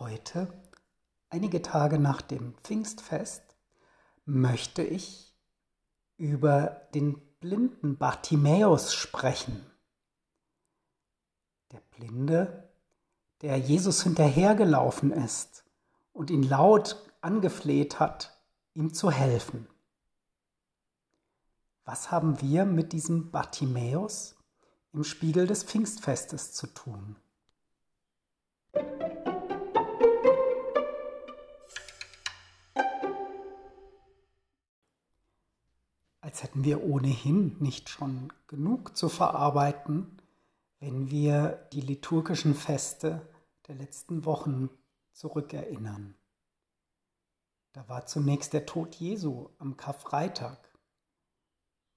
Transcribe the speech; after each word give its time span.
Heute, 0.00 0.52
einige 1.30 1.62
Tage 1.62 2.00
nach 2.00 2.20
dem 2.20 2.54
Pfingstfest, 2.64 3.44
möchte 4.24 4.82
ich 4.82 5.32
über 6.16 6.88
den 6.94 7.20
blinden 7.38 7.96
Bartimäus 7.96 8.92
sprechen. 8.92 9.64
Der 11.70 11.80
Blinde, 11.96 12.68
der 13.40 13.56
Jesus 13.56 14.02
hinterhergelaufen 14.02 15.12
ist 15.12 15.64
und 16.12 16.28
ihn 16.28 16.42
laut 16.42 17.08
angefleht 17.20 18.00
hat, 18.00 18.36
ihm 18.72 18.92
zu 18.92 19.12
helfen. 19.12 19.68
Was 21.84 22.10
haben 22.10 22.40
wir 22.40 22.64
mit 22.64 22.92
diesem 22.92 23.30
Bartimäus 23.30 24.34
im 24.92 25.04
Spiegel 25.04 25.46
des 25.46 25.62
Pfingstfestes 25.62 26.52
zu 26.52 26.66
tun? 26.66 27.14
Als 36.34 36.42
hätten 36.42 36.64
wir 36.64 36.82
ohnehin 36.82 37.56
nicht 37.60 37.88
schon 37.88 38.32
genug 38.48 38.96
zu 38.96 39.08
verarbeiten, 39.08 40.20
wenn 40.80 41.08
wir 41.08 41.68
die 41.72 41.80
liturgischen 41.80 42.56
Feste 42.56 43.22
der 43.68 43.76
letzten 43.76 44.24
Wochen 44.24 44.68
zurückerinnern. 45.12 46.16
Da 47.70 47.88
war 47.88 48.06
zunächst 48.06 48.52
der 48.52 48.66
Tod 48.66 48.96
Jesu 48.96 49.50
am 49.58 49.76
Karfreitag, 49.76 50.58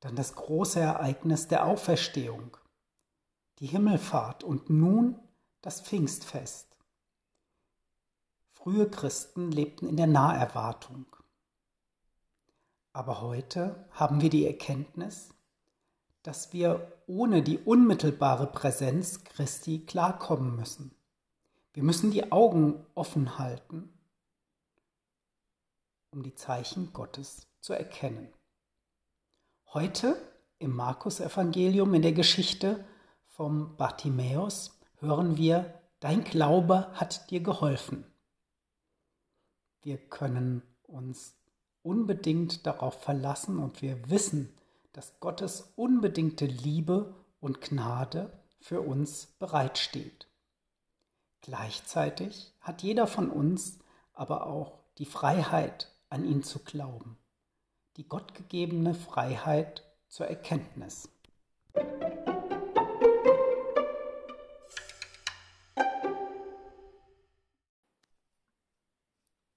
dann 0.00 0.16
das 0.16 0.34
große 0.34 0.80
Ereignis 0.80 1.46
der 1.46 1.64
Auferstehung, 1.64 2.56
die 3.60 3.66
Himmelfahrt 3.66 4.42
und 4.42 4.68
nun 4.68 5.16
das 5.60 5.80
Pfingstfest. 5.80 6.76
Frühe 8.50 8.90
Christen 8.90 9.52
lebten 9.52 9.88
in 9.88 9.96
der 9.96 10.08
Naherwartung. 10.08 11.06
Aber 12.94 13.20
heute 13.20 13.88
haben 13.90 14.20
wir 14.20 14.30
die 14.30 14.46
Erkenntnis, 14.46 15.34
dass 16.22 16.52
wir 16.52 16.92
ohne 17.08 17.42
die 17.42 17.58
unmittelbare 17.58 18.46
Präsenz 18.46 19.24
Christi 19.24 19.84
klarkommen 19.84 20.54
müssen. 20.54 20.94
Wir 21.72 21.82
müssen 21.82 22.12
die 22.12 22.30
Augen 22.30 22.86
offen 22.94 23.36
halten, 23.36 23.92
um 26.12 26.22
die 26.22 26.36
Zeichen 26.36 26.92
Gottes 26.92 27.48
zu 27.60 27.72
erkennen. 27.72 28.32
Heute 29.72 30.16
im 30.60 30.70
Markus-Evangelium 30.70 31.94
in 31.94 32.02
der 32.02 32.12
Geschichte 32.12 32.84
vom 33.26 33.76
Bartimäus 33.76 34.78
hören 35.00 35.36
wir, 35.36 35.82
dein 35.98 36.22
Glaube 36.22 36.92
hat 36.92 37.28
dir 37.32 37.40
geholfen. 37.40 38.06
Wir 39.82 39.98
können 39.98 40.62
uns 40.84 41.34
unbedingt 41.84 42.66
darauf 42.66 43.00
verlassen 43.02 43.58
und 43.58 43.82
wir 43.82 44.10
wissen, 44.10 44.52
dass 44.92 45.20
Gottes 45.20 45.72
unbedingte 45.76 46.46
Liebe 46.46 47.14
und 47.40 47.60
Gnade 47.60 48.32
für 48.58 48.80
uns 48.80 49.26
bereitsteht. 49.38 50.26
Gleichzeitig 51.42 52.54
hat 52.60 52.82
jeder 52.82 53.06
von 53.06 53.30
uns 53.30 53.78
aber 54.14 54.46
auch 54.46 54.78
die 54.98 55.04
Freiheit, 55.04 55.90
an 56.08 56.24
ihn 56.24 56.44
zu 56.44 56.60
glauben, 56.60 57.18
die 57.96 58.08
gottgegebene 58.08 58.94
Freiheit 58.94 59.82
zur 60.08 60.26
Erkenntnis. 60.28 61.08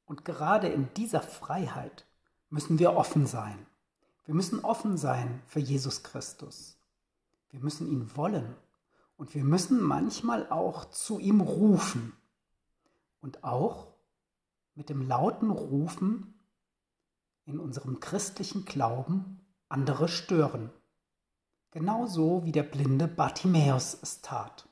Und 0.06 0.25
gerade 0.25 0.68
in 0.68 0.91
dieser 0.96 1.22
Freiheit 1.22 2.06
müssen 2.50 2.80
wir 2.80 2.96
offen 2.96 3.25
sein. 3.25 3.66
Wir 4.25 4.34
müssen 4.34 4.63
offen 4.63 4.97
sein 4.97 5.41
für 5.46 5.59
Jesus 5.59 6.03
Christus. 6.03 6.78
Wir 7.50 7.59
müssen 7.62 7.88
ihn 7.88 8.16
wollen 8.16 8.56
und 9.16 9.34
wir 9.34 9.44
müssen 9.44 9.81
manchmal 9.81 10.50
auch 10.50 10.86
zu 10.91 11.19
ihm 11.19 11.41
rufen 11.41 12.13
und 13.22 13.44
auch 13.44 13.88
mit 14.75 14.90
dem 14.90 15.02
lauten 15.02 15.50
Rufen 15.50 16.34
in 17.46 17.59
unserem 17.59 18.00
christlichen 18.00 18.66
Glauben 18.66 19.40
andere 19.69 20.07
stören. 20.07 20.69
Genauso 21.72 22.46
wie 22.46 22.52
der 22.52 22.63
blinde 22.63 23.07
Bartimäus 23.07 23.97
es 24.02 24.22
tat. 24.22 24.68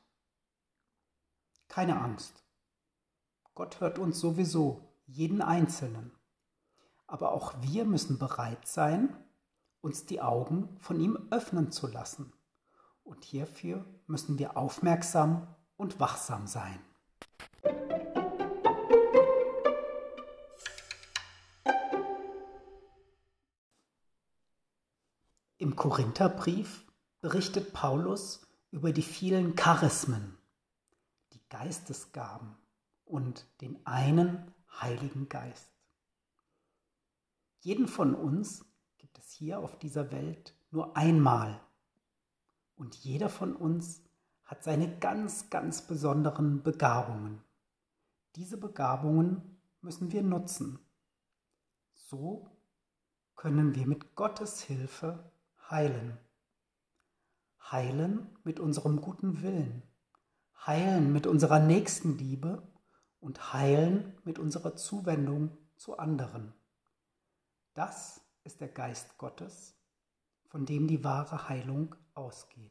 Keine 1.67 1.99
Angst. 1.99 2.43
Gott 3.53 3.79
hört 3.79 3.99
uns 3.99 4.19
sowieso, 4.19 4.81
jeden 5.07 5.41
Einzelnen. 5.41 6.11
Aber 7.07 7.31
auch 7.33 7.53
wir 7.61 7.85
müssen 7.85 8.17
bereit 8.17 8.67
sein, 8.67 9.15
uns 9.81 10.05
die 10.05 10.21
Augen 10.21 10.75
von 10.79 10.99
ihm 10.99 11.17
öffnen 11.29 11.71
zu 11.71 11.87
lassen. 11.87 12.33
Und 13.03 13.23
hierfür 13.23 13.85
müssen 14.07 14.39
wir 14.39 14.57
aufmerksam 14.57 15.47
und 15.77 15.99
wachsam 15.99 16.47
sein. 16.47 16.79
Im 25.57 25.75
Korintherbrief 25.75 26.85
berichtet 27.21 27.73
Paulus 27.73 28.45
über 28.71 28.91
die 28.91 29.01
vielen 29.01 29.55
Charismen, 29.55 30.37
die 31.33 31.41
Geistesgaben 31.49 32.55
und 33.05 33.45
den 33.61 33.85
einen 33.85 34.53
Heiligen 34.81 35.29
Geist. 35.29 35.74
Jeden 37.65 37.87
von 37.87 38.13
uns 38.13 38.63
gibt 38.99 39.17
es 39.17 39.31
hier 39.31 39.57
auf 39.57 39.79
dieser 39.79 40.11
Welt 40.11 40.55
nur 40.69 40.95
einmal. 40.95 41.59
Und 42.75 42.93
jeder 42.93 43.27
von 43.27 43.55
uns 43.55 44.03
hat 44.43 44.63
seine 44.63 44.99
ganz, 44.99 45.49
ganz 45.49 45.81
besonderen 45.81 46.61
Begabungen. 46.61 47.41
Diese 48.35 48.57
Begabungen 48.57 49.57
müssen 49.81 50.11
wir 50.11 50.21
nutzen. 50.21 50.77
So 51.95 52.51
können 53.35 53.73
wir 53.73 53.87
mit 53.87 54.13
Gottes 54.13 54.61
Hilfe 54.61 55.31
heilen. 55.67 56.19
Heilen 57.71 58.29
mit 58.43 58.59
unserem 58.59 59.01
guten 59.01 59.41
Willen, 59.41 59.81
heilen 60.67 61.11
mit 61.11 61.25
unserer 61.25 61.59
Nächstenliebe 61.59 62.61
und 63.19 63.53
heilen 63.53 64.13
mit 64.23 64.37
unserer 64.37 64.75
Zuwendung 64.75 65.57
zu 65.77 65.97
anderen. 65.97 66.53
Das 67.75 68.21
ist 68.45 68.61
der 68.61 68.69
Geist 68.69 69.17
Gottes, 69.17 69.75
von 70.47 70.65
dem 70.65 70.87
die 70.87 71.03
wahre 71.03 71.49
Heilung 71.49 71.93
ausgeht. 72.13 72.64